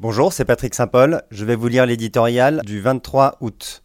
Bonjour, 0.00 0.32
c'est 0.32 0.46
Patrick 0.46 0.74
Saint-Paul. 0.74 1.20
Je 1.30 1.44
vais 1.44 1.56
vous 1.56 1.68
lire 1.68 1.84
l'éditorial 1.84 2.62
du 2.64 2.80
23 2.80 3.36
août. 3.42 3.82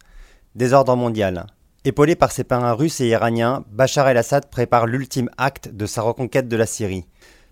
Désordre 0.54 0.96
mondial. 0.96 1.44
Épaulé 1.84 2.16
par 2.16 2.32
ses 2.32 2.42
parrains 2.42 2.72
russes 2.72 3.02
et 3.02 3.08
iraniens, 3.08 3.66
Bachar 3.70 4.08
el-Assad 4.08 4.48
prépare 4.48 4.86
l'ultime 4.86 5.28
acte 5.36 5.68
de 5.68 5.84
sa 5.84 6.00
reconquête 6.00 6.48
de 6.48 6.56
la 6.56 6.64
Syrie. 6.64 7.04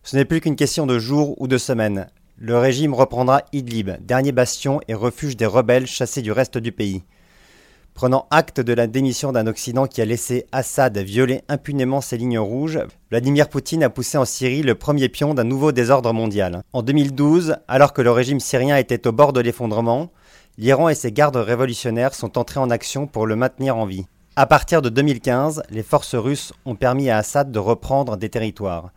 Ce 0.02 0.16
n'est 0.16 0.24
plus 0.24 0.40
qu'une 0.40 0.56
question 0.56 0.86
de 0.86 0.98
jours 0.98 1.38
ou 1.42 1.46
de 1.46 1.58
semaines. 1.58 2.06
Le 2.38 2.56
régime 2.56 2.94
reprendra 2.94 3.42
Idlib, 3.52 3.90
dernier 4.00 4.32
bastion 4.32 4.80
et 4.88 4.94
refuge 4.94 5.36
des 5.36 5.44
rebelles 5.44 5.86
chassés 5.86 6.22
du 6.22 6.32
reste 6.32 6.56
du 6.56 6.72
pays. 6.72 7.04
Prenant 7.94 8.26
acte 8.32 8.58
de 8.60 8.72
la 8.72 8.88
démission 8.88 9.30
d'un 9.30 9.46
Occident 9.46 9.86
qui 9.86 10.02
a 10.02 10.04
laissé 10.04 10.46
Assad 10.50 10.98
violer 10.98 11.42
impunément 11.48 12.00
ses 12.00 12.16
lignes 12.16 12.40
rouges, 12.40 12.80
Vladimir 13.10 13.48
Poutine 13.48 13.84
a 13.84 13.88
poussé 13.88 14.18
en 14.18 14.24
Syrie 14.24 14.62
le 14.62 14.74
premier 14.74 15.08
pion 15.08 15.32
d'un 15.32 15.44
nouveau 15.44 15.70
désordre 15.70 16.12
mondial. 16.12 16.64
En 16.72 16.82
2012, 16.82 17.54
alors 17.68 17.92
que 17.92 18.02
le 18.02 18.10
régime 18.10 18.40
syrien 18.40 18.76
était 18.78 19.06
au 19.06 19.12
bord 19.12 19.32
de 19.32 19.40
l'effondrement, 19.40 20.10
l'Iran 20.58 20.88
et 20.88 20.96
ses 20.96 21.12
gardes 21.12 21.36
révolutionnaires 21.36 22.14
sont 22.14 22.36
entrés 22.36 22.58
en 22.58 22.68
action 22.68 23.06
pour 23.06 23.28
le 23.28 23.36
maintenir 23.36 23.76
en 23.76 23.86
vie. 23.86 24.06
À 24.34 24.46
partir 24.46 24.82
de 24.82 24.88
2015, 24.88 25.62
les 25.70 25.84
forces 25.84 26.16
russes 26.16 26.52
ont 26.64 26.74
permis 26.74 27.10
à 27.10 27.18
Assad 27.18 27.52
de 27.52 27.58
reprendre 27.60 28.16
des 28.16 28.28
territoires. 28.28 28.90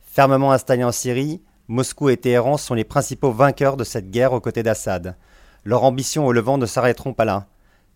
Fermement 0.00 0.52
installés 0.52 0.84
en 0.84 0.92
Syrie, 0.92 1.42
Moscou 1.68 2.08
et 2.08 2.16
Téhéran 2.16 2.56
sont 2.56 2.72
les 2.72 2.84
principaux 2.84 3.32
vainqueurs 3.32 3.76
de 3.76 3.84
cette 3.84 4.10
guerre 4.10 4.32
aux 4.32 4.40
côtés 4.40 4.62
d'Assad. 4.62 5.14
Leurs 5.64 5.84
ambitions 5.84 6.26
au 6.26 6.32
Levant 6.32 6.56
ne 6.56 6.64
s'arrêteront 6.64 7.12
pas 7.12 7.26
là. 7.26 7.49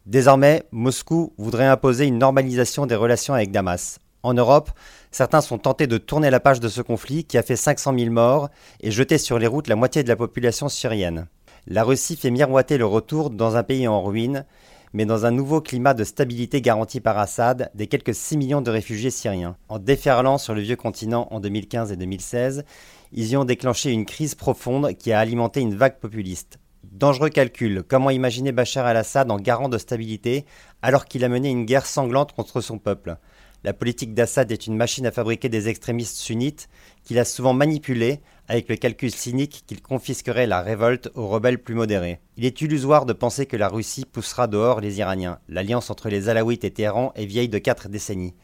Désormais, 0.06 0.64
Moscou 0.70 1.32
voudrait 1.38 1.66
imposer 1.66 2.04
une 2.04 2.18
normalisation 2.18 2.84
des 2.84 2.94
relations 2.94 3.32
avec 3.32 3.50
Damas. 3.50 3.98
En 4.22 4.34
Europe, 4.34 4.70
certains 5.10 5.40
sont 5.40 5.56
tentés 5.56 5.86
de 5.86 5.96
tourner 5.96 6.28
la 6.28 6.40
page 6.40 6.60
de 6.60 6.68
ce 6.68 6.82
conflit 6.82 7.24
qui 7.24 7.38
a 7.38 7.42
fait 7.42 7.56
500 7.56 7.94
000 7.98 8.10
morts 8.10 8.50
et 8.82 8.90
jeté 8.90 9.16
sur 9.16 9.38
les 9.38 9.46
routes 9.46 9.68
la 9.68 9.76
moitié 9.76 10.02
de 10.02 10.08
la 10.08 10.16
population 10.16 10.68
syrienne. 10.68 11.26
La 11.66 11.84
Russie 11.84 12.16
fait 12.16 12.30
miroiter 12.30 12.76
le 12.76 12.84
retour 12.84 13.30
dans 13.30 13.56
un 13.56 13.62
pays 13.62 13.88
en 13.88 14.02
ruine, 14.02 14.44
mais 14.92 15.06
dans 15.06 15.24
un 15.24 15.30
nouveau 15.30 15.62
climat 15.62 15.94
de 15.94 16.04
stabilité 16.04 16.60
garanti 16.60 17.00
par 17.00 17.16
Assad 17.16 17.70
des 17.74 17.86
quelques 17.86 18.14
6 18.14 18.36
millions 18.36 18.60
de 18.60 18.70
réfugiés 18.70 19.10
syriens. 19.10 19.56
En 19.70 19.78
déferlant 19.78 20.36
sur 20.36 20.54
le 20.54 20.60
vieux 20.60 20.76
continent 20.76 21.28
en 21.30 21.40
2015 21.40 21.92
et 21.92 21.96
2016, 21.96 22.64
ils 23.12 23.30
y 23.30 23.36
ont 23.38 23.46
déclenché 23.46 23.90
une 23.90 24.04
crise 24.04 24.34
profonde 24.34 24.92
qui 24.98 25.12
a 25.12 25.18
alimenté 25.18 25.60
une 25.60 25.74
vague 25.74 25.98
populiste. 25.98 26.58
Dangereux 26.94 27.28
calcul. 27.28 27.82
Comment 27.82 28.10
imaginer 28.10 28.52
Bachar 28.52 28.86
al-Assad 28.86 29.28
en 29.28 29.36
garant 29.36 29.68
de 29.68 29.78
stabilité 29.78 30.44
alors 30.80 31.06
qu'il 31.06 31.24
a 31.24 31.28
mené 31.28 31.50
une 31.50 31.64
guerre 31.64 31.86
sanglante 31.86 32.34
contre 32.34 32.60
son 32.60 32.78
peuple? 32.78 33.16
La 33.64 33.72
politique 33.72 34.14
d'Assad 34.14 34.52
est 34.52 34.68
une 34.68 34.76
machine 34.76 35.04
à 35.04 35.10
fabriquer 35.10 35.48
des 35.48 35.68
extrémistes 35.68 36.16
sunnites 36.16 36.68
qu'il 37.02 37.18
a 37.18 37.24
souvent 37.24 37.52
manipulés 37.52 38.20
avec 38.46 38.68
le 38.68 38.76
calcul 38.76 39.10
cynique 39.10 39.64
qu'il 39.66 39.82
confisquerait 39.82 40.46
la 40.46 40.62
révolte 40.62 41.10
aux 41.16 41.26
rebelles 41.26 41.60
plus 41.60 41.74
modérés. 41.74 42.20
Il 42.36 42.44
est 42.44 42.60
illusoire 42.60 43.06
de 43.06 43.12
penser 43.12 43.46
que 43.46 43.56
la 43.56 43.66
Russie 43.66 44.04
poussera 44.04 44.46
dehors 44.46 44.80
les 44.80 45.00
Iraniens. 45.00 45.40
L'alliance 45.48 45.90
entre 45.90 46.08
les 46.08 46.28
Alaouites 46.28 46.62
et 46.62 46.70
Téhéran 46.70 47.12
est 47.16 47.26
vieille 47.26 47.48
de 47.48 47.58
quatre 47.58 47.88
décennies. 47.88 48.36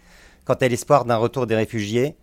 Quant 0.44 0.54
à 0.54 0.66
l'espoir 0.66 1.04
d'un 1.04 1.18
retour 1.18 1.46
des 1.46 1.54
réfugiés, 1.54 2.16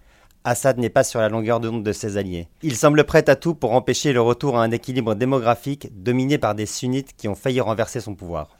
Assad 0.49 0.77
n'est 0.77 0.89
pas 0.89 1.03
sur 1.03 1.19
la 1.19 1.27
longueur 1.27 1.59
d'onde 1.59 1.83
de 1.83 1.91
ses 1.91 2.15
alliés. 2.15 2.47
Il 2.61 2.77
semble 2.77 3.03
prêt 3.03 3.29
à 3.29 3.35
tout 3.35 3.53
pour 3.53 3.73
empêcher 3.73 4.13
le 4.13 4.21
retour 4.21 4.57
à 4.57 4.63
un 4.63 4.71
équilibre 4.71 5.13
démographique 5.13 5.89
dominé 5.91 6.37
par 6.37 6.55
des 6.55 6.65
sunnites 6.65 7.17
qui 7.17 7.27
ont 7.27 7.35
failli 7.35 7.59
renverser 7.59 7.99
son 7.99 8.15
pouvoir. 8.15 8.56